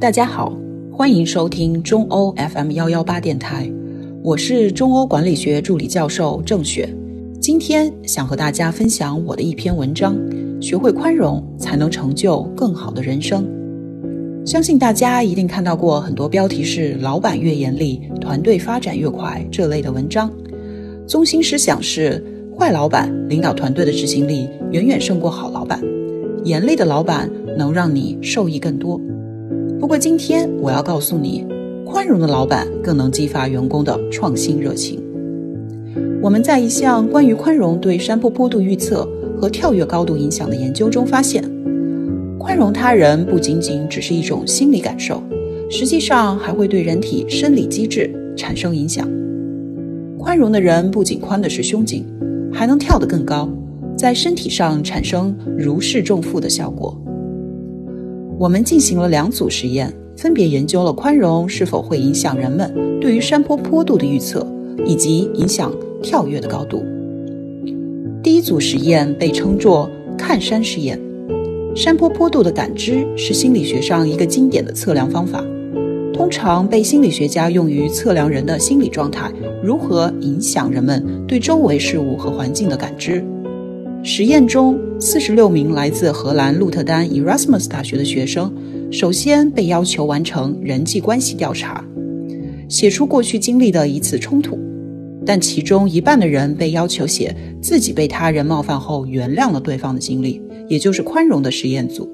[0.00, 0.50] 大家好，
[0.90, 3.70] 欢迎收听中欧 FM 幺幺八电台，
[4.22, 6.88] 我是中欧管理学助理教授郑雪。
[7.38, 10.16] 今天想和大家分享我的一篇文章：
[10.58, 13.46] 学会宽容，才能成就更好的人生。
[14.46, 20.32] 相信大家一定看到过很多标题是“老板越严厉，团队发展越快”这类的文章，
[21.06, 22.24] 中心思想是
[22.58, 25.78] 坏老板领导团队的执行力远远胜过好老板，
[26.42, 28.98] 严厉的老板能让你受益更多。
[29.80, 31.42] 不过今天我要告诉你，
[31.86, 35.02] 宽容的老板更能激发员工的创新热情。
[36.20, 39.08] 我们在一项关于宽容对山坡坡度预测
[39.40, 41.42] 和跳跃高度影响的研究中发现，
[42.38, 45.22] 宽容他人不仅仅只是一种心理感受，
[45.70, 49.08] 实际上还会对人体生理机制产生影响。
[50.18, 52.04] 宽容的人不仅宽的是胸襟，
[52.52, 53.48] 还能跳得更高，
[53.96, 56.99] 在身体上产生如释重负的效果。
[58.40, 64.46] 我们进行了两组实验，分别研究了宽容是否会影响人们对于山坡坡度的预测，
[64.86, 65.70] 以及影响
[66.02, 66.82] 跳跃的高度。
[68.22, 70.98] 第一组实验被称作看山实验。
[71.76, 75.44] 山坡坡度的感知是心理学上一个经典的测量方法，
[76.14, 79.30] 通常被心理学家用于测量人的心理状态
[79.62, 83.22] 如何影响人们对周围事物和环境的感知。
[84.02, 88.50] 实验中，四十六名来自荷兰鹿特丹 Erasmus 大学的学生，
[88.90, 91.84] 首先被要求完成人际关系调查，
[92.66, 94.58] 写出过去经历的一次冲突。
[95.26, 102.08] 但其中一半的人被要求写自己被他人冒犯后原谅了对方的经历，也就是宽容的实验组；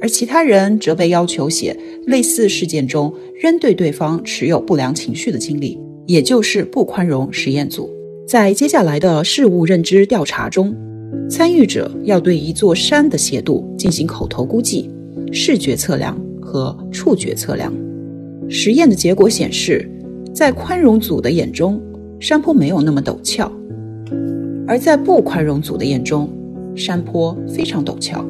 [0.00, 1.76] 而其他人则被要求写
[2.06, 7.90] 类似事件中仍对对方持有不良情绪的经历，也就是不宽容实验组。
[8.26, 10.74] 在接下来的事物认知调查中。
[11.32, 14.90] 参与者要对一座山的斜度进行口头估计、
[15.32, 17.72] 视觉测量和触觉测量。
[18.50, 19.90] 实验的结果显示，
[20.34, 21.80] 在宽容组的眼中，
[22.20, 23.50] 山坡没有那么陡峭；
[24.68, 26.28] 而在不宽容组的眼中，
[26.76, 28.22] 山坡非常陡峭。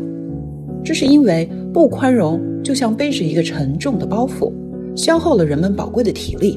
[0.84, 4.52] 这是因为不宽容就像背着一个沉重的包袱，
[4.94, 6.56] 消耗了人们宝贵的体力，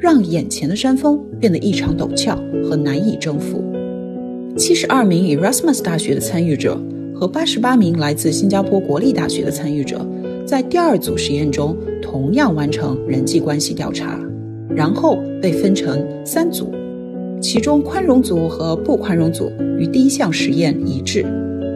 [0.00, 3.62] 让眼前的山峰变得异常陡峭和难以征服。
[4.56, 6.80] 七十二名 Erasmus 大学的参与者
[7.12, 10.06] 和八十八名来自新加坡国立大学的参与者，
[10.46, 14.16] 在第二组实验中同样完成人际关系调查，
[14.68, 16.72] 然后被分成三组，
[17.40, 21.26] 其中宽容组和不宽容组与第一项实验一致，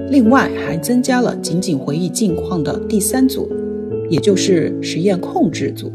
[0.08, 3.50] 另外还增加了仅仅回忆近况的第三组，
[4.08, 5.90] 也就是实验控制组。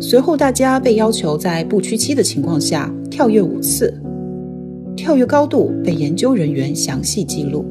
[0.00, 3.94] 随后，大家被要求在不屈膝的情况下跳跃五次。
[4.96, 7.64] 跳跃高度被研究人员详细记录，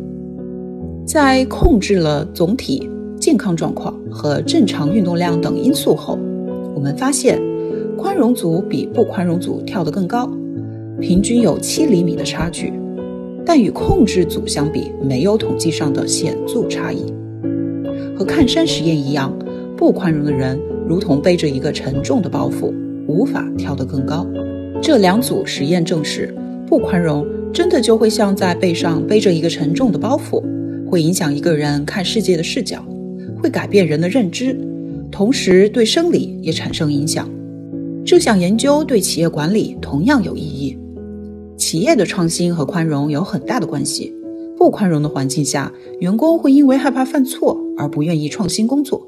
[1.06, 2.90] 在控制了总体
[3.20, 6.18] 健康状况和正常运动量等因素后，
[6.76, 7.40] 我们发现
[7.98, 10.30] 宽容组比不宽容组跳得更高，
[11.00, 12.74] 平均有七厘米的差距，
[13.46, 17.14] 但与控制组相比没有统计上的显著差异。
[18.18, 19.34] 和看山实验一样，
[19.78, 22.74] 不宽容的人如同背着一个沉重的包袱，
[23.08, 24.28] 无法跳得更高。
[24.82, 26.36] 这两组实验证实。
[26.72, 30.42] 不宽容，真的就会像在背上背着一个沉重的包袱，
[30.90, 32.82] 会影响一个人看世界的视角，
[33.44, 34.58] 会改变人的认知，
[35.12, 37.30] 同时对生理也产生影响。
[38.06, 40.78] 这项研究对企业管理同样有意义。
[41.58, 44.16] 企业的创新和宽容有很大的关系。
[44.58, 49.06] 不宽容的环境下，员工会因为害怕犯错而不愿意创新工作。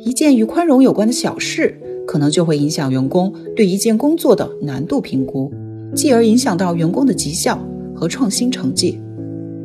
[0.00, 1.74] 一件与宽容有关的小事，
[2.06, 5.50] 可能就会影响员工对一件工作的难度评估。
[5.94, 7.58] 继而影响到员工的绩效
[7.94, 9.00] 和创新成绩。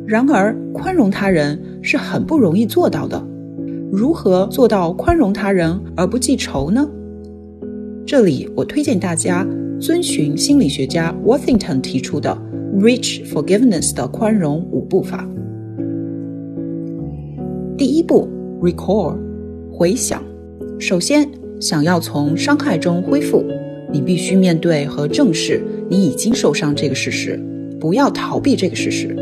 [0.06, 3.22] 然而，宽容他人是很不容易做到的。
[3.90, 6.88] 如何做到宽容他人而不记仇呢？
[8.04, 9.46] 这里我推荐大家
[9.80, 12.36] 遵循心理学家 Worthington 提出的
[12.78, 15.28] Rich Forgiveness 的宽容五步法。
[17.76, 18.28] 第一步
[18.60, 19.16] ，Recall，
[19.72, 20.22] 回想。
[20.78, 21.28] 首先，
[21.60, 23.44] 想要从伤害中恢复。
[23.92, 27.38] 你必须面对和正视你已经受伤这个事实，
[27.78, 29.16] 不要逃避这个事实，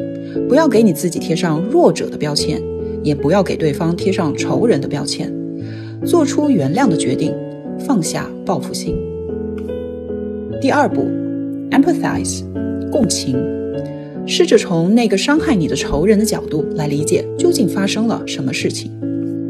[0.49, 2.61] 不要给你自己贴上弱者的标签，
[3.02, 5.32] 也不要给对方贴上仇人的标签，
[6.05, 7.32] 做出原谅的决定，
[7.78, 8.96] 放下报复心。
[10.61, 11.02] 第二步
[11.70, 12.43] ，empathize，
[12.90, 13.37] 共情，
[14.26, 18.90] 试着从那个伤害你的仇人的角度来理解究竟发生了什么事情。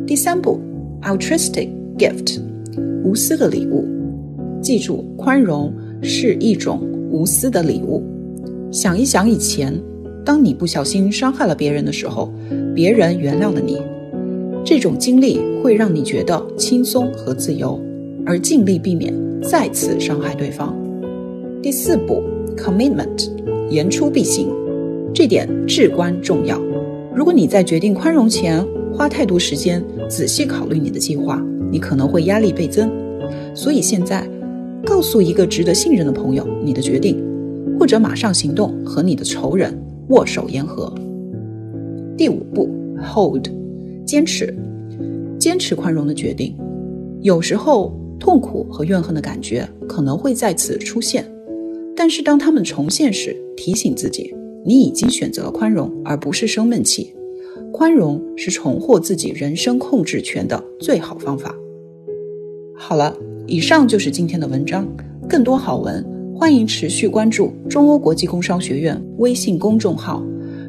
[0.04, 0.60] 第三步
[1.02, 2.40] ，altruistic gift，
[3.04, 3.93] 无私的礼物。
[4.64, 5.70] 记住，宽容
[6.00, 6.80] 是一种
[7.10, 8.02] 无私的礼物。
[8.72, 9.78] 想一想以前，
[10.24, 12.32] 当你不小心伤害了别人的时候，
[12.74, 13.76] 别人原谅了你，
[14.64, 17.78] 这种经历会让你觉得轻松和自由，
[18.24, 19.12] 而尽力避免
[19.42, 20.74] 再次伤害对方。
[21.62, 22.22] 第四步
[22.56, 23.28] ，commitment，
[23.68, 24.48] 言出必行，
[25.12, 26.58] 这点至关重要。
[27.14, 32.90] 如果你在决定宽容前花太多时间仔细考虑你的计划，你可能会压力倍增。
[33.54, 34.26] 所以现在，
[34.84, 37.22] 告诉一个值得信任的朋友你的决定，
[37.78, 39.76] 或者马上行动和你的仇人
[40.08, 40.92] 握手言和。
[42.16, 42.68] 第五步
[43.02, 43.48] ，hold，
[44.06, 44.54] 坚持，
[45.38, 46.56] 坚持宽容的决定。
[47.22, 51.24] 有时候痛苦和怨恨的感觉可能会再次出现。
[51.96, 54.34] 但是当他们重现时，提醒自己，
[54.64, 57.14] 你已经选择了宽容，而不是生闷气。
[57.72, 61.54] 宽容是重获自己人生控制权的最好方法。
[62.76, 64.88] 好了，以上就是今天的文章。
[65.28, 66.04] 更多好文，
[66.34, 70.22] 欢迎持续关注中欧国际工商学院微信公众号。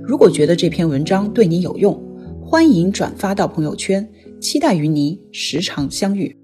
[0.04, 1.98] 如果觉得这篇文章对你有用，
[2.42, 4.08] 欢迎转发到朋友圈。
[4.42, 6.36] 期待与你时常相遇。